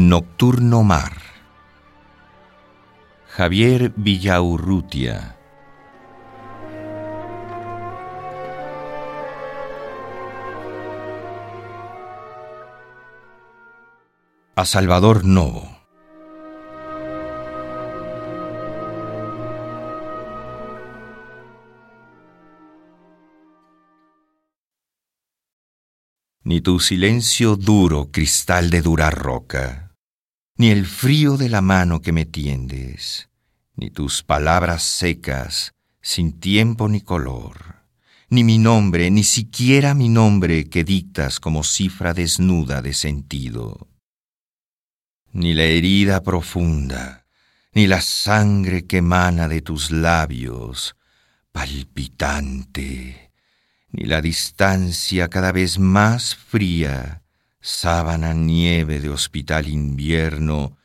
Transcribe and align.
Nocturno 0.00 0.84
Mar. 0.84 1.10
Javier 3.34 3.92
Villaurrutia. 3.96 5.36
A 14.54 14.64
Salvador 14.64 15.24
Novo. 15.24 15.74
ni 26.44 26.62
tu 26.62 26.78
silencio 26.78 27.56
duro, 27.56 28.08
cristal 28.10 28.70
de 28.70 28.80
dura 28.80 29.10
roca, 29.10 29.87
ni 30.58 30.70
el 30.70 30.86
frío 30.86 31.36
de 31.36 31.48
la 31.48 31.60
mano 31.60 32.02
que 32.02 32.10
me 32.10 32.26
tiendes, 32.26 33.28
ni 33.76 33.90
tus 33.90 34.24
palabras 34.24 34.82
secas, 34.82 35.72
sin 36.02 36.40
tiempo 36.40 36.88
ni 36.88 37.00
color, 37.00 37.84
ni 38.28 38.42
mi 38.42 38.58
nombre, 38.58 39.08
ni 39.12 39.22
siquiera 39.22 39.94
mi 39.94 40.08
nombre 40.08 40.68
que 40.68 40.82
dictas 40.82 41.38
como 41.38 41.62
cifra 41.62 42.12
desnuda 42.12 42.82
de 42.82 42.92
sentido, 42.92 43.86
ni 45.30 45.54
la 45.54 45.62
herida 45.62 46.24
profunda, 46.24 47.24
ni 47.72 47.86
la 47.86 48.00
sangre 48.00 48.84
que 48.84 48.96
emana 48.96 49.46
de 49.46 49.62
tus 49.62 49.92
labios, 49.92 50.96
palpitante, 51.52 53.30
ni 53.92 54.06
la 54.06 54.20
distancia 54.20 55.28
cada 55.28 55.52
vez 55.52 55.78
más 55.78 56.34
fría, 56.34 57.22
sábana 57.68 58.32
nieve 58.32 58.98
de 58.98 59.10
hospital 59.10 59.68
invierno, 59.68 60.78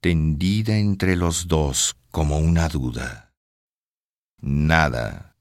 tendida 0.00 0.76
entre 0.76 1.14
los 1.14 1.46
dos 1.46 1.96
como 2.10 2.38
una 2.38 2.68
duda. 2.68 3.32
Nada, 4.40 5.36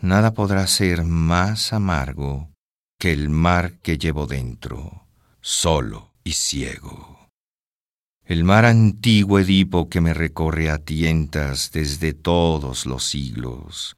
nada 0.00 0.34
podrá 0.34 0.68
ser 0.68 1.02
más 1.02 1.72
amargo 1.72 2.54
que 2.96 3.12
el 3.12 3.28
mar 3.28 3.80
que 3.82 3.98
llevo 3.98 4.28
dentro, 4.28 5.08
solo 5.40 6.14
y 6.22 6.32
ciego. 6.32 7.28
El 8.24 8.44
mar 8.44 8.66
antiguo 8.66 9.40
Edipo 9.40 9.88
que 9.88 10.00
me 10.00 10.14
recorre 10.14 10.70
a 10.70 10.78
tientas 10.78 11.72
desde 11.72 12.14
todos 12.14 12.86
los 12.86 13.04
siglos, 13.04 13.96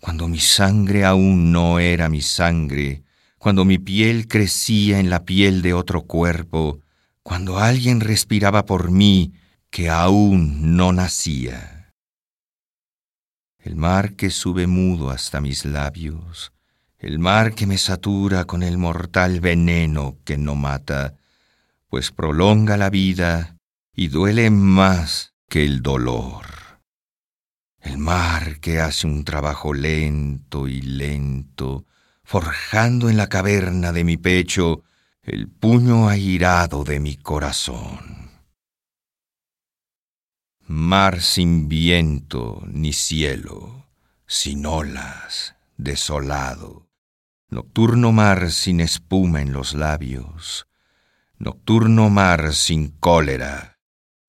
cuando 0.00 0.28
mi 0.28 0.38
sangre 0.38 1.04
aún 1.04 1.50
no 1.50 1.80
era 1.80 2.08
mi 2.08 2.22
sangre, 2.22 3.02
cuando 3.42 3.64
mi 3.64 3.78
piel 3.78 4.28
crecía 4.28 5.00
en 5.00 5.10
la 5.10 5.24
piel 5.24 5.62
de 5.62 5.74
otro 5.74 6.02
cuerpo, 6.02 6.78
cuando 7.24 7.58
alguien 7.58 7.98
respiraba 7.98 8.66
por 8.66 8.92
mí 8.92 9.32
que 9.68 9.90
aún 9.90 10.76
no 10.76 10.92
nacía. 10.92 11.92
El 13.58 13.74
mar 13.74 14.14
que 14.14 14.30
sube 14.30 14.68
mudo 14.68 15.10
hasta 15.10 15.40
mis 15.40 15.64
labios, 15.64 16.52
el 16.98 17.18
mar 17.18 17.56
que 17.56 17.66
me 17.66 17.78
satura 17.78 18.44
con 18.44 18.62
el 18.62 18.78
mortal 18.78 19.40
veneno 19.40 20.18
que 20.24 20.38
no 20.38 20.54
mata, 20.54 21.16
pues 21.88 22.12
prolonga 22.12 22.76
la 22.76 22.90
vida 22.90 23.56
y 23.92 24.06
duele 24.06 24.50
más 24.50 25.34
que 25.48 25.64
el 25.64 25.82
dolor. 25.82 26.46
El 27.80 27.98
mar 27.98 28.60
que 28.60 28.78
hace 28.78 29.08
un 29.08 29.24
trabajo 29.24 29.74
lento 29.74 30.68
y 30.68 30.80
lento, 30.80 31.86
forjando 32.24 33.08
en 33.08 33.16
la 33.16 33.28
caverna 33.28 33.92
de 33.92 34.04
mi 34.04 34.16
pecho 34.16 34.82
el 35.22 35.48
puño 35.48 36.08
airado 36.08 36.84
de 36.84 37.00
mi 37.00 37.16
corazón. 37.16 38.30
Mar 40.66 41.20
sin 41.20 41.68
viento 41.68 42.62
ni 42.66 42.92
cielo, 42.92 43.86
sin 44.26 44.64
olas, 44.66 45.56
desolado. 45.76 46.88
Nocturno 47.48 48.12
mar 48.12 48.50
sin 48.50 48.80
espuma 48.80 49.42
en 49.42 49.52
los 49.52 49.74
labios. 49.74 50.66
Nocturno 51.38 52.08
mar 52.08 52.54
sin 52.54 52.88
cólera 52.88 53.72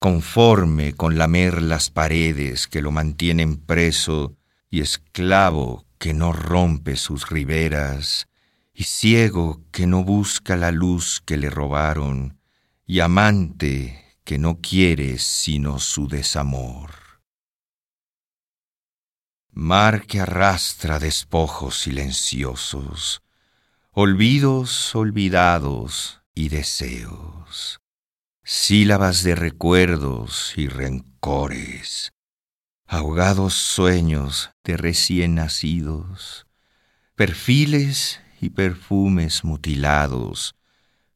conforme 0.04 0.92
con 0.96 1.18
lamer 1.18 1.62
las 1.62 1.90
paredes 1.90 2.68
que 2.68 2.82
lo 2.82 2.92
mantienen 2.92 3.56
preso 3.56 4.36
y 4.70 4.82
esclavo 4.82 5.86
que 6.04 6.14
no 6.14 6.34
rompe 6.34 6.98
sus 6.98 7.30
riberas, 7.30 8.28
y 8.74 8.84
ciego 8.84 9.64
que 9.72 9.88
no 9.88 10.04
busca 10.04 10.58
la 10.58 10.70
luz 10.70 11.22
que 11.26 11.38
le 11.38 11.50
robaron, 11.50 12.42
y 12.86 13.00
amante 13.00 14.18
que 14.26 14.38
no 14.38 14.60
quiere 14.60 15.18
sino 15.18 15.80
su 15.80 16.10
desamor. 16.10 16.92
Mar 19.50 20.06
que 20.06 20.20
arrastra 20.20 21.00
despojos 21.00 21.80
silenciosos, 21.80 23.22
olvidos 23.94 24.94
olvidados 24.96 26.22
y 26.36 26.50
deseos 26.50 27.80
sílabas 28.44 29.24
de 29.24 29.36
recuerdos 29.36 30.54
y 30.58 30.68
rencores, 30.68 32.13
ahogados 32.94 33.56
sueños 33.56 34.52
de 34.64 34.78
recién 34.78 35.34
nacidos, 35.34 36.46
perfiles 37.16 38.22
y 38.40 38.52
perfumes 38.52 39.44
mutilados, 39.44 40.56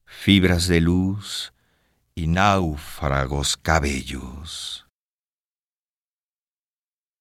fibras 0.04 0.68
de 0.68 0.82
luz 0.82 1.54
y 2.16 2.26
náufragos 2.26 3.58
cabellos. 3.58 4.88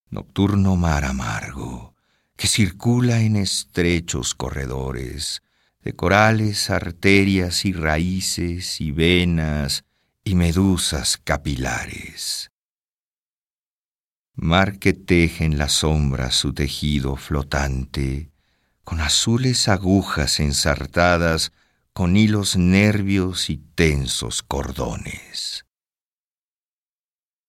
Nocturno 0.09 0.75
mar 0.77 1.05
amargo 1.05 1.95
que 2.35 2.49
circula 2.49 3.21
en 3.21 3.37
estrechos 3.37 4.35
corredores, 4.35 5.43
de 5.83 5.95
corales, 5.95 6.71
arterias 6.71 7.67
y 7.67 7.75
raíces 7.75 8.81
y 8.81 8.91
venas 8.91 9.85
y 10.25 10.35
medusas 10.35 11.19
capilares. 11.19 12.51
Mar 14.37 14.79
que 14.79 14.93
teje 14.93 15.45
en 15.45 15.59
la 15.59 15.69
sombra 15.69 16.31
su 16.31 16.53
tejido 16.53 17.17
flotante, 17.17 18.31
con 18.85 19.01
azules 19.01 19.69
agujas 19.69 20.41
ensartadas, 20.41 21.53
con 21.93 22.17
hilos 22.17 22.57
nervios 22.57 23.51
y 23.51 23.57
tensos 23.57 24.43
cordones. 24.43 25.65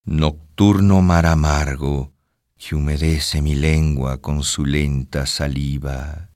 Nocturno 0.05 1.01
mar 1.01 1.25
amargo 1.25 2.13
que 2.57 2.75
humedece 2.75 3.41
mi 3.41 3.53
lengua 3.53 4.21
con 4.21 4.41
su 4.43 4.65
lenta 4.65 5.25
saliva, 5.25 6.31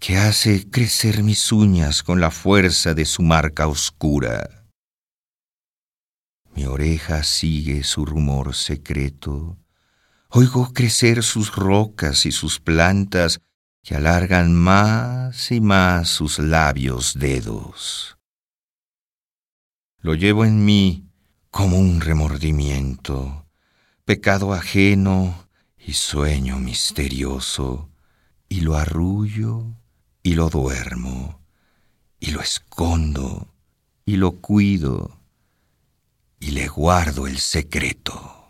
que 0.00 0.18
hace 0.18 0.68
crecer 0.68 1.22
mis 1.22 1.52
uñas 1.52 2.02
con 2.02 2.20
la 2.20 2.30
fuerza 2.30 2.92
de 2.92 3.04
su 3.06 3.22
marca 3.22 3.68
oscura 3.68 4.64
mi 6.54 6.66
oreja 6.66 7.24
sigue 7.24 7.82
su 7.82 8.06
rumor 8.06 8.54
secreto. 8.54 9.58
Oigo 10.36 10.72
crecer 10.72 11.22
sus 11.22 11.54
rocas 11.54 12.26
y 12.26 12.32
sus 12.32 12.58
plantas 12.58 13.40
que 13.84 13.94
alargan 13.94 14.52
más 14.52 15.52
y 15.52 15.60
más 15.60 16.08
sus 16.08 16.40
labios 16.40 17.16
dedos. 17.16 18.18
Lo 20.00 20.16
llevo 20.16 20.44
en 20.44 20.64
mí 20.64 21.08
como 21.52 21.78
un 21.78 22.00
remordimiento, 22.00 23.46
pecado 24.04 24.52
ajeno 24.52 25.46
y 25.78 25.92
sueño 25.92 26.58
misterioso, 26.58 27.92
y 28.48 28.62
lo 28.62 28.74
arrullo 28.74 29.76
y 30.24 30.34
lo 30.34 30.50
duermo, 30.50 31.46
y 32.18 32.32
lo 32.32 32.40
escondo 32.40 33.54
y 34.04 34.16
lo 34.16 34.32
cuido 34.32 35.16
y 36.40 36.50
le 36.50 36.66
guardo 36.66 37.28
el 37.28 37.38
secreto. 37.38 38.43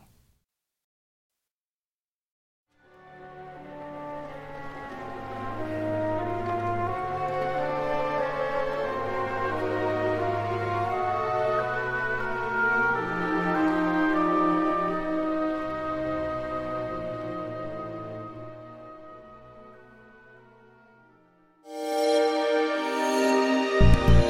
you 23.80 24.23